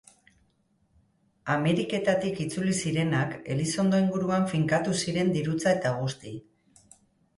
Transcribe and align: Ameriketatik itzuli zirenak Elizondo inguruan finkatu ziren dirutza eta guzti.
Ameriketatik 1.55 2.41
itzuli 2.47 2.73
zirenak 2.83 3.35
Elizondo 3.57 4.01
inguruan 4.07 4.49
finkatu 4.55 4.99
ziren 5.05 5.31
dirutza 5.37 5.75
eta 5.79 5.97
guzti. 6.03 6.35